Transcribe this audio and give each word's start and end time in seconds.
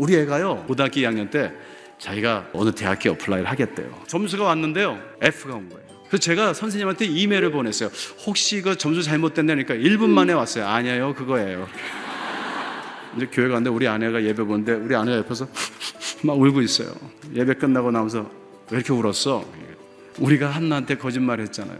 우리 0.00 0.16
애가요 0.16 0.64
고등학교 0.66 0.94
2학년 1.00 1.30
때 1.30 1.52
자기가 1.98 2.48
어느 2.54 2.72
대학교에 2.72 3.12
apply를 3.12 3.50
하겠대요. 3.50 4.02
점수가 4.06 4.42
왔는데요 4.44 4.98
F가 5.20 5.54
온 5.54 5.68
거예요. 5.68 5.84
그래서 6.08 6.22
제가 6.22 6.54
선생님한테 6.54 7.04
이메일을 7.04 7.50
보냈어요. 7.50 7.90
혹시 8.26 8.62
그 8.62 8.78
점수 8.78 9.02
잘못됐다니까 9.02 9.74
1분 9.74 10.08
만에 10.08 10.32
왔어요. 10.32 10.66
아니에요 10.66 11.14
그거예요. 11.14 11.68
이제 13.14 13.28
교회 13.30 13.48
갔는데 13.48 13.68
우리 13.68 13.86
아내가 13.86 14.22
예배 14.22 14.42
보는데 14.42 14.72
우리 14.72 14.96
아내가 14.96 15.18
옆에서 15.18 15.46
막 16.24 16.40
울고 16.40 16.62
있어요. 16.62 16.94
예배 17.34 17.54
끝나고 17.54 17.90
나면서 17.90 18.20
왜 18.70 18.78
이렇게 18.78 18.94
울었어? 18.94 19.44
우리가 20.18 20.48
한나한테 20.48 20.96
거짓말 20.96 21.40
했잖아요. 21.40 21.78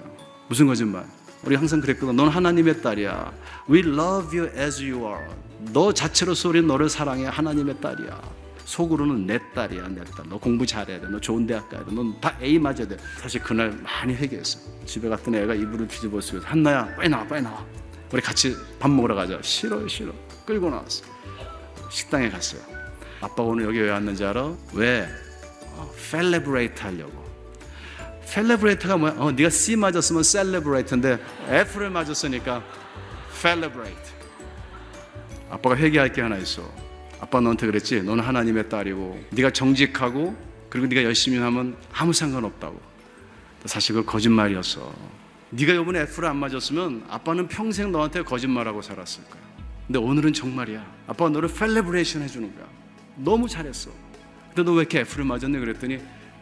무슨 0.49 0.67
거짓말? 0.67 1.07
우리 1.45 1.57
항상 1.57 1.81
그랬거든. 1.81 2.17
넌 2.17 2.29
하나님의 2.29 2.83
딸이야. 2.83 3.33
We 3.69 3.81
love 3.81 4.39
you 4.39 4.51
as 4.59 4.83
you 4.83 5.05
are. 5.07 5.25
너 5.73 5.93
자체로서 5.93 6.51
우리 6.51 6.63
너를 6.63 6.89
사랑해. 6.89 7.27
하나님의 7.27 7.81
딸이야. 7.81 8.21
속으로는 8.65 9.27
내 9.27 9.39
딸이야, 9.55 9.89
내 9.89 10.05
딸. 10.05 10.27
너 10.29 10.39
공부 10.39 10.65
잘해야 10.67 11.01
돼. 11.01 11.09
너 11.09 11.19
좋은 11.21 11.47
대학 11.47 11.69
가야 11.69 11.85
돼. 11.85 11.93
넌 11.93 12.21
다 12.21 12.37
A 12.41 12.59
맞아야 12.59 12.87
돼. 12.87 12.97
사실 13.19 13.43
그날 13.43 13.73
많이 13.83 14.15
회개했어. 14.15 14.59
집에 14.87 15.09
갔더니 15.09 15.39
애가 15.39 15.55
이불을 15.55 15.89
뒤집어 15.89 16.21
쓰고 16.21 16.45
한나야, 16.45 16.95
빨리 16.95 17.09
나와, 17.09 17.27
빨리 17.27 17.43
나와. 17.43 17.65
우리 18.13 18.21
같이 18.21 18.55
밥 18.79 18.91
먹으러 18.91 19.15
가자. 19.15 19.39
싫어, 19.43 19.87
싫어. 19.89 20.13
끌고 20.47 20.71
나왔어. 20.71 21.05
식당에 21.91 22.29
갔어요. 22.31 22.61
아빠 23.21 23.43
오늘 23.43 23.65
여기 23.65 23.81
왜 23.81 23.91
왔는지 23.91 24.25
알아? 24.25 24.55
왜? 24.75 25.09
어, 25.77 25.91
felebrate 26.11 26.81
하려고. 26.83 27.30
felebrate가 28.33 28.97
뭐야? 28.97 29.15
어, 29.19 29.33
네가 29.33 29.51
C 29.51 29.77
맞았으면 29.77 30.23
celebrate인데 30.23 31.19
F를 31.49 31.91
맞았으니까 31.91 32.63
felebrate. 33.43 34.11
아빠가 35.51 35.77
회개할 35.77 36.13
게 36.13 36.23
하나 36.23 36.37
있어. 36.37 36.63
아빠 37.21 37.41
너한테 37.41 37.67
그랬지. 37.67 38.03
너는 38.03 38.23
하나님의 38.25 38.69
딸이고 38.69 39.25
네가 39.31 39.51
정직하고 39.51 40.37
그리고 40.69 40.87
네가 40.87 41.03
열심히 41.03 41.39
하면 41.39 41.77
아무 41.93 42.13
상관없다고. 42.13 42.81
사실 43.65 43.95
그 43.97 44.05
거짓말이었어. 44.05 44.93
네가 45.51 45.73
이번에 45.75 46.01
F를 46.03 46.29
안 46.29 46.37
맞았으면 46.37 47.05
아빠는 47.09 47.49
평생 47.49 47.91
너한테 47.91 48.23
거짓말하고 48.23 48.81
살았을 48.81 49.25
거야. 49.25 49.43
근데 49.87 49.99
오늘은 49.99 50.33
정말이야. 50.33 50.87
아빠가 51.09 51.31
너를 51.31 51.49
felebration 51.53 52.23
해주는 52.23 52.55
거야. 52.55 52.67
너무 53.17 53.49
잘했어. 53.49 53.91
근데 54.55 54.63
너 54.63 54.73
왜 54.73 54.81
이렇게 54.83 55.01
F를 55.01 55.25
맞았니? 55.25 55.59
그랬더니 55.59 55.99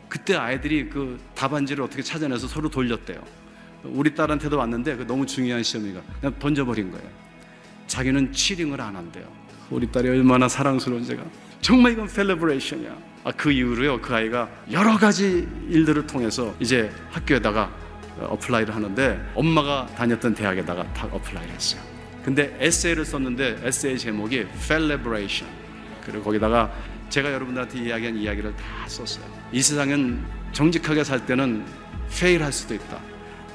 그때 0.08 0.36
아이들이 0.36 0.88
그 0.88 1.18
답안지를 1.34 1.84
어떻게 1.84 2.02
찾아내서 2.02 2.48
서로 2.48 2.68
돌렸대요. 2.68 3.20
우리 3.84 4.14
딸한테도 4.14 4.56
왔는데 4.56 4.96
그 4.96 5.06
너무 5.06 5.26
중요한 5.26 5.62
시험이가 5.62 6.00
그냥 6.20 6.38
던져버린 6.38 6.90
거예요. 6.90 7.08
자기는 7.86 8.32
cheating을 8.32 8.80
안 8.80 8.96
한대요. 8.96 9.24
우리 9.70 9.90
딸이 9.90 10.08
얼마나 10.08 10.48
사랑스러운 10.48 11.04
제가 11.04 11.22
정말 11.60 11.92
이건 11.92 12.06
felebration이야. 12.06 12.96
아, 13.24 13.32
그 13.32 13.50
이후로요 13.50 14.00
그 14.00 14.14
아이가 14.14 14.48
여러 14.70 14.96
가지 14.96 15.46
일들을 15.68 16.06
통해서 16.06 16.54
이제 16.60 16.90
학교에다가 17.10 17.70
apply를 18.20 18.74
하는데 18.74 19.30
엄마가 19.34 19.86
다녔던 19.96 20.34
대학에다가 20.34 20.92
다 20.92 21.08
apply를 21.10 21.54
했어요. 21.54 21.80
근데 22.24 22.56
에세이를 22.60 23.04
썼는데 23.04 23.60
에세이 23.62 23.98
제목이 23.98 24.46
felebration 24.68 25.48
그리고 26.04 26.24
거기다가 26.24 26.72
제가 27.08 27.32
여러분들한테 27.32 27.80
이야기한 27.80 28.16
이야기를 28.16 28.54
다 28.56 28.64
썼어요. 28.86 29.24
이 29.52 29.62
세상은 29.62 30.24
정직하게 30.52 31.04
살 31.04 31.24
때는 31.24 31.64
fail할 32.10 32.52
수도 32.52 32.74
있다. 32.74 32.98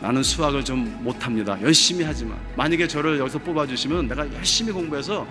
나는 0.02 0.22
수학을 0.22 0.66
좀 0.66 0.98
못합니다. 1.04 1.60
열심히 1.62 2.04
하지만 2.04 2.38
만약에 2.58 2.88
저를 2.88 3.20
여기서 3.20 3.40
뽑아주시면 3.40 4.08
내가 4.08 4.32
열심히 4.34 4.72
공부해서 4.72 5.28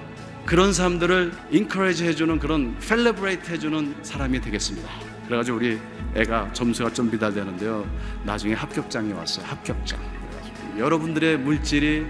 그런 0.46 0.72
사람들을 0.72 1.32
encourage 1.50 2.04
해주는 2.06 2.38
그런 2.38 2.76
celebrate 2.78 3.50
해주는 3.52 3.96
사람이 4.02 4.40
되겠습니다. 4.40 4.88
그래가지고 5.26 5.58
우리 5.58 5.78
애가 6.14 6.52
점수가 6.52 6.92
좀 6.92 7.10
미달되는데요. 7.10 7.86
나중에 8.24 8.54
합격장이 8.54 9.12
왔어요. 9.12 9.46
합격장. 9.46 10.00
여러분들의 10.78 11.38
물질이 11.38 12.06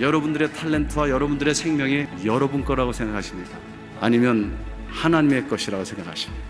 여러분들의 0.00 0.48
탤런트와 0.48 1.10
여러분들의 1.10 1.54
생명이 1.54 2.06
여러분 2.24 2.64
거라고 2.64 2.92
생각하십니까? 2.92 3.58
아니면 4.00 4.56
하나님의 4.90 5.48
것이라고 5.48 5.84
생각하십니까? 5.84 6.42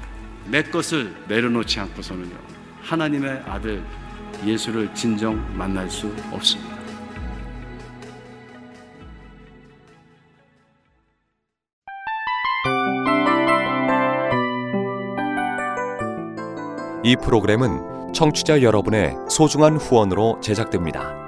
내 0.47 0.63
것을 0.63 1.15
내려놓지 1.29 1.79
않고서는요. 1.81 2.37
하나님의 2.83 3.43
아들 3.47 3.83
예수를 4.45 4.95
진정 4.95 5.45
만날 5.57 5.91
수 5.91 6.15
없습니다. 6.33 6.79
이 17.05 17.17
프로그램은 17.17 18.13
청취자 18.13 18.63
여러분의 18.63 19.15
소중한 19.31 19.77
후원으로 19.77 20.41
제작됩니다. 20.43 21.28